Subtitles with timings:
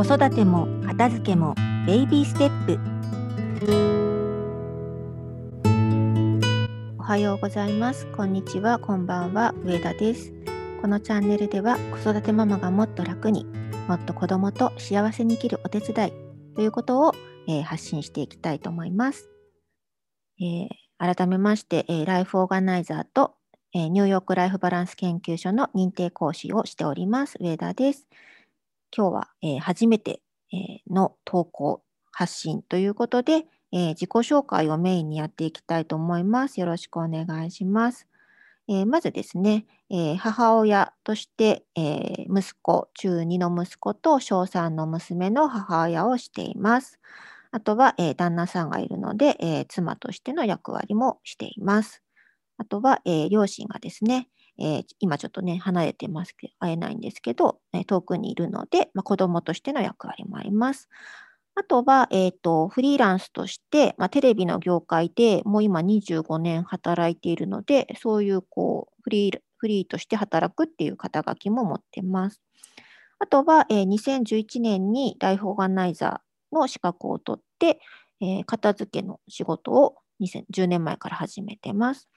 [0.00, 1.54] 子育ても片付けも
[1.86, 2.80] ベイビーステップ。
[6.98, 8.06] おはようございます。
[8.06, 8.78] こんにちは。
[8.78, 9.54] こんばんは。
[9.62, 10.32] 上田です。
[10.80, 13.44] このチャンネルでは子育てママがもっと楽に
[13.88, 16.12] もっと子供と幸せに生きるお手伝い
[16.54, 17.12] ということを、
[17.46, 19.28] えー、発信していきたいと思います、
[20.40, 23.34] えー、改めまして、えー、ライフオーガナイザーと、
[23.74, 27.36] ニューヨークライフバランス研究所の認定講師をしております。
[27.38, 28.08] 上田です。
[28.96, 30.20] 今日は、えー、初めて、
[30.52, 36.58] えー、の投稿発信ということで、え、自己紹介をメインにやっていきたいと思います。
[36.58, 38.08] よろしくお願いします。
[38.68, 47.00] えまずですね、え母親として、え息子、中2の息子と小3の娘の母親をしています。
[47.52, 52.02] あとは、え旦那さんがいるので、え妻としての役割もしています。
[52.58, 54.28] あとは、え両親がですね、
[54.60, 60.88] えー、今ちょっとね、離れてますけど、会えないんですけど、え遠くにいるので、まあ、子供としての役割もあります。
[61.54, 72.40] あとは、えーと、フリーランスとして、まあ、テレビの業界でもう今25年働いているので、そういうこうフリーフリーとして働くっていう肩書きも持ってます。
[73.18, 77.78] あとは、えー、2011年にライフオーガナイザーの資格を取って、
[78.22, 82.08] えー、片付けの仕事を2010年前から始めてます。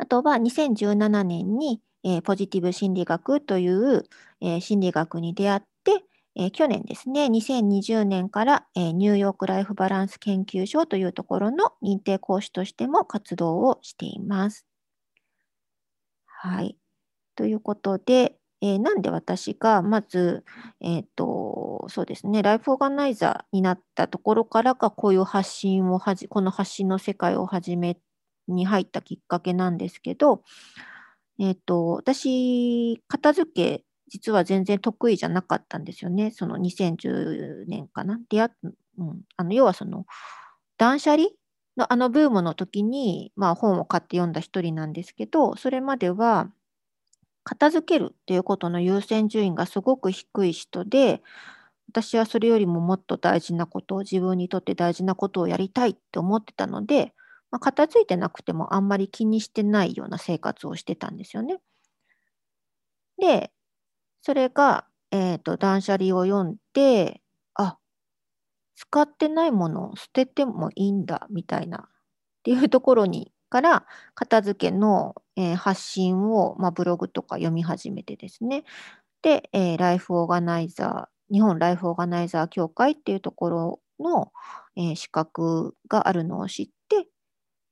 [0.00, 4.04] あとは2017年に、えー、ポジティブ心理学という、
[4.40, 6.02] えー、心理学に出会って、
[6.36, 14.64] えー、去年ですね、2020年から、えニューヨークライフバランス研究所というところの認定講師としても活動をしています。
[16.24, 16.78] はい。
[17.36, 20.46] ということで、えー、なんで私がまず、
[20.80, 28.00] えっ、ー、と、そうですね、ライフオーガナイザーになったところからか、こういう発信をはじ、この発信の世界を始めて
[28.50, 30.42] に入ったきっかけなんですけど、
[31.38, 36.30] え、ー、と、私、片付け、実は全然得意じゃなかったんですよね。
[36.32, 38.20] その2010年かな。
[38.28, 38.50] 出会っ
[39.00, 40.06] うん、あの要はその
[40.78, 41.28] 断捨離
[41.76, 46.50] のあのブームの時に、まあ、本を買って読んだ一人なんですけど、それまでは
[47.44, 51.22] 片付けるっていうことの優先順位がすごく低い人で、
[51.88, 57.14] 私はそれよりももっと大事なことを、自分にとって大事なことをやりたいって思ってたので、
[57.50, 61.58] まあ、片付いてなくてもあんまり気にしてないような生活をしてたんですよね。
[63.18, 63.52] で、
[64.22, 67.20] それが、えっ、ー、と、断捨離を読んで、
[67.54, 67.78] あ、
[68.76, 71.86] 使ってないものを捨ててもいいんだ、みたいな、っ
[72.44, 78.64] ていうところにから、片付けの、えー、発信を、まあ、ブログとか読み始めてですね。
[79.22, 84.32] で、えー、ライフオーガナイザー、日本ライフオーガナイザー協会っていうところの、
[84.76, 87.06] えー、資格があるのを知って、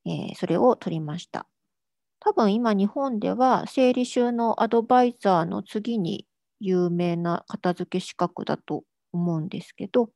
[0.08, 1.46] えー、それを取りました。
[2.20, 6.26] 多分今日本では整理収納アドバイザーの次に
[6.60, 10.10] 有名な片付け資格だと思うんですけど、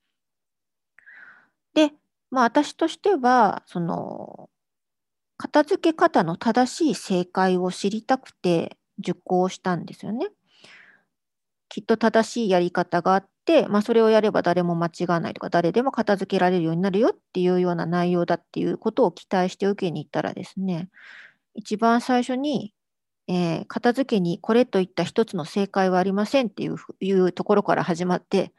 [1.75, 1.93] で、
[2.31, 4.51] まあ私としては、その、
[5.37, 10.29] 片付け方の正しい正解を知りたくて受講したんですよね。
[11.69, 13.29] きっと正しいやり方があっ、
[13.69, 20.89] まあ、それをやれば誰も間違わないとか、誰でも片付けられるようになるよっていうような内容だっていうことを期待して受けに行ったらですね、
[21.55, 22.75] 一番最初に、
[23.29, 28.53] えー、片付けにこれといった一つの正解はありませんっていういうところから始まって、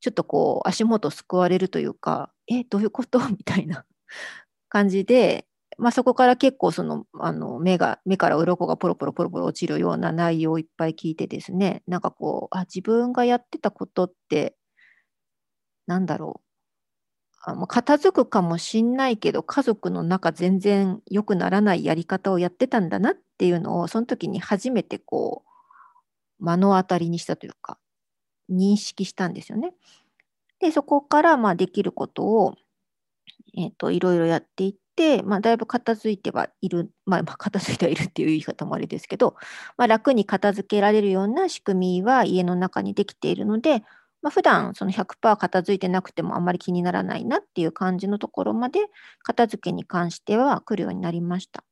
[0.00, 3.18] ちょっとこう足元すくわれるというか、え、どういうこと？
[3.30, 3.84] みたいな
[4.68, 5.46] 感じで、
[5.78, 14.56] まあ、そこから結構そのあの目が目から鱗がポロポロポロポロ落ちるような内容をいっぱい聞いてですねなんかこうあ自分がやってたことって
[15.86, 16.44] なんだろう
[17.46, 25.44] あもう片付くかもしんないけど家族の中全然良くならないやり方をやってたんだなっていうのをその時に初めてこ
[26.40, 27.78] う目の当たりにしたというか
[28.50, 29.72] 認識したんですよね。
[30.60, 32.54] でそこからまあできることを、
[33.56, 34.83] えーといろいろやっていって、
[35.24, 39.36] まあ、だいぶ片付いてはいる、まあ、片付いてはいるっていう言い方もあれですけど、
[39.76, 43.82] まあ、楽に片付けられるような仕組みは家の中にできているので、
[44.22, 48.80] まあ、普段その100%片付いてなくてもあんまり気にならないなっていう感じのところまで
[49.22, 51.64] 片付けに関しては来るようになりました。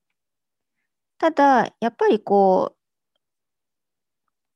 [1.18, 2.74] ただ、やっぱりこ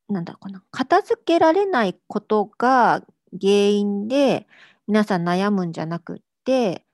[0.09, 3.03] う、なんだろうかな、片付けられないことが
[3.41, 4.47] 原因で
[4.87, 6.86] 皆さん悩むんじゃなくって、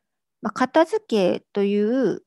[0.42, 2.22] まあ、片付けという、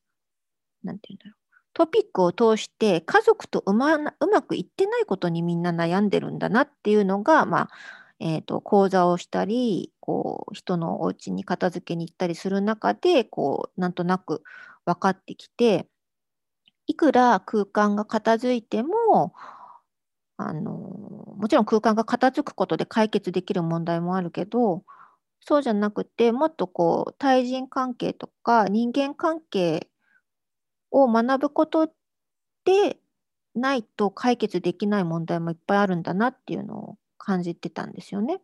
[0.83, 1.35] なんていうんだろう。
[1.73, 3.99] トピックを通して家族とうまう
[4.31, 7.69] まくいってないことにみんな悩んでるんだなっていうのが、まあ
[8.21, 14.41] えーと、講座をしたりこう人のお家に片付けに行ったりする中でこうなんとなく
[14.85, 15.89] 分かってきて
[16.87, 19.33] いくら空間が片付いても
[20.37, 24.83] あのもちろん空間が片付くことで解決できる問題もあるけど、
[25.47, 29.87] そうじゃなくて、もっとこう、対人関係とか人間関係
[30.89, 31.87] を学ぶこと
[32.65, 32.97] で
[33.53, 38.41] ないと解決できない問題もいっぱいあるんだなっていうのを感じてたんですよね。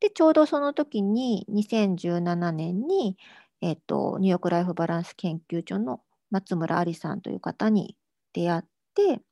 [0.00, 3.16] で、ちょうどその時に2017年に、
[3.62, 7.96] えっと、ニューヨークライフバランス研究所の松村ありさんという方に
[8.34, 8.62] 出会っ
[8.94, 9.22] て、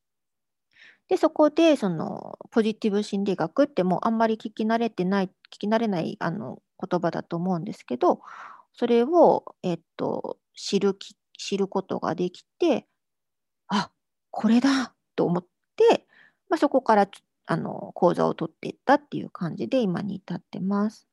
[1.09, 8.21] で、そこで、その、ポジティブ心理学ってもうあんまり聞き慣れてない、聞き慣れないあの言葉だと思うんですけど、
[8.75, 10.97] それを、えっと、知る、
[11.39, 12.87] 知ることができて、
[13.69, 13.91] あ、
[14.31, 15.47] これだと思っ
[15.77, 16.07] て、
[16.49, 17.09] まあ、そこから
[17.47, 21.09] あの講座を取っていったっていう感じで今に至ってます。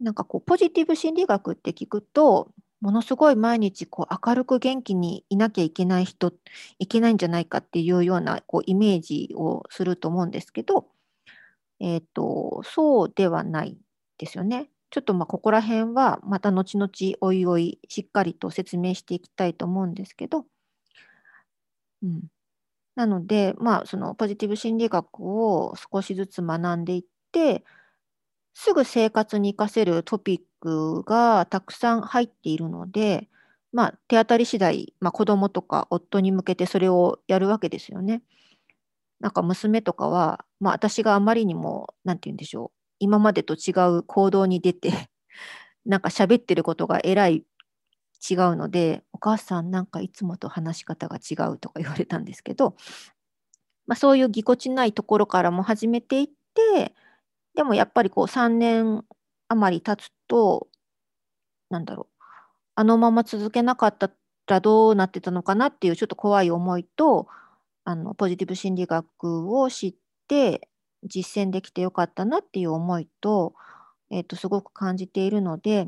[0.00, 2.50] なんかこうポジティブ心理学って聞くと
[2.84, 6.34] ものすごい毎日こう明るく元気にいなきゃいけない人
[6.78, 10.88] いけないんじゃないかっていうようなこうイメージをすると思うんですけど、
[11.80, 13.78] えーと、そうではない
[14.18, 14.68] ですよね。
[14.90, 16.90] ちょっとまここら辺はまた後々
[17.22, 20.44] おいおいしっかりと説明していきたいと思うんですけど、
[22.02, 22.24] うん、
[22.96, 27.64] なので、まあ、そのポジティブ心理学を少しずつ学んでいって、
[28.54, 33.28] すぐ生活に活かせるトピックがたくさん入っているので、
[33.72, 38.22] まあ、手当たり次第、まあ、子供とか夫に向けてそれをやるわけですよね。
[39.20, 45.10] なんか娘とかは、まあ、私があまりにも、なんて言うんでしょう、今までと違う行動に出て、
[45.84, 47.44] なんか喋ってることがえらい
[48.30, 52.76] 違うので、お母さんなんかいつもと話し方が違うとか言われたんですけど、
[53.86, 56.94] まあ、そういうぎこちないところからも始めていって、
[57.54, 59.04] でもやっぱりこう3年
[59.48, 60.68] 余り経つと、
[61.70, 62.22] なんだろう、
[62.76, 64.10] あのまま続けなかった
[64.46, 67.28] らどうなってたのかなっていうちょっと怖い思いと、
[67.84, 69.94] あのポジティブ心理学を知っ
[70.28, 70.68] て
[71.04, 73.54] 実践できてよかったなっていう思いと、
[74.10, 75.86] えー、とすごく感じているので、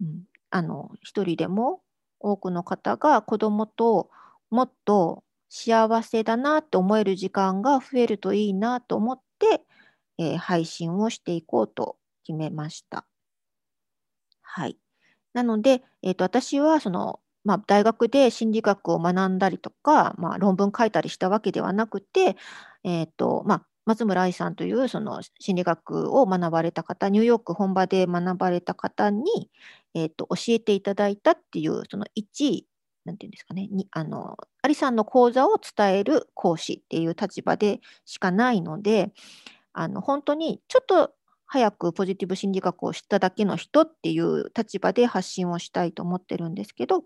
[0.00, 1.80] うん、あの一人でも
[2.20, 4.10] 多くの方が子どもと
[4.50, 9.62] もっと幸せだなって思える時間が増えるといいなと思って、
[10.18, 11.96] えー、配信をしていこうと
[12.28, 13.06] 決めました。
[14.42, 14.76] はい。
[15.32, 22.36] なので、えーと、私はその、まあ、大学で心理学を学んだりとか、まあ、論文書いたりしたわけではなくて、
[22.84, 29.50] えーとまあ、松村愛さんというその心理学を学ばれた方、ニューヨーク本場で学ばれた方に、
[29.94, 32.64] えーと、教えていただいたっていう、その1、
[33.06, 39.12] なんていうんですかね、にあのアリさんの講座を伝える講師っていう立場でしかないので、
[39.72, 41.12] あの本当にちょっと
[41.48, 47.04] 早くポジティブ心理学を知っただけの人っていう立場で発信をしたいと思ってるんですけど、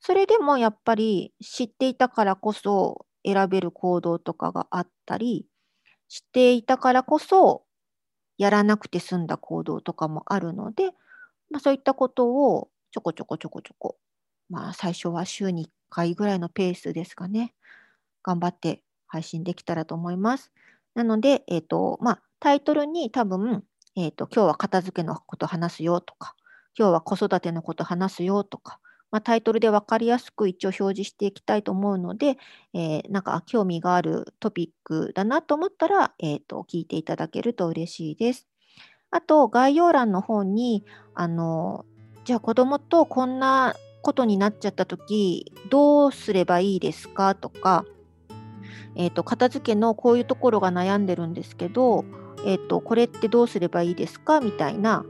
[0.00, 5.46] それでもやっぱり知っていたからこそ選べる行動とかがあったり、
[6.08, 7.64] していたからこそ、
[8.36, 10.92] やらなくて済んだ行動とかもあるので、
[11.50, 13.96] まあ、そういったことをちょこちょこちょこちょこ、
[14.48, 17.54] まあ、最初は週に1回ぐらいのペースですかね。
[18.22, 20.52] 頑張って配信できたらと思います。
[20.94, 23.64] なので、え、ー、と、まあ、タイトルに多分、
[23.98, 26.36] えっ、ー、と、今日は片付けのこと話すよとか、
[26.78, 28.78] 今日は子育てのこと話すよとか、
[29.10, 32.38] まあ、タイトルで分かりやすく一応表示していきたいと思うので、
[32.74, 38.46] えー、なんか興味があるトピックだなと思ったら、えーと、聞いていただけると嬉しいです。
[39.10, 40.84] あと、概要欄の方に、
[41.16, 41.84] あの、
[42.24, 47.84] じゃあ子供とこんなことになっちゃった時どうすればいいですかとか、
[48.94, 52.04] えーと、片付けのこういうところが悩んでるんですけど、
[52.44, 54.40] えーとこれってどうすればいいですか？
[54.40, 55.04] みたいな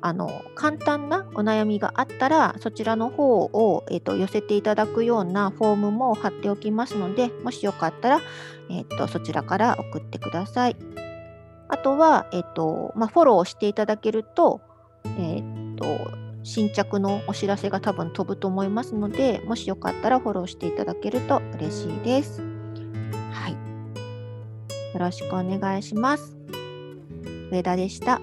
[0.00, 8.20] あの簡単なお悩みがあったらそちらの方を、えーと、寄せていただくようなフォームも貼っておきますのでもしよかったら、
[8.68, 10.76] えーと、そちらから送ってください。
[11.68, 14.60] あとは、えーとまあ、フォローしていただけると,、
[15.18, 15.86] えー、と
[16.42, 22.42] 新着のお知らせが多分飛ぶと思いますのでもしよかったらフォローしていただけると嬉しいです。
[23.32, 23.52] はい。
[24.92, 26.43] よろしくお願いします。
[27.54, 28.20] 上田でした。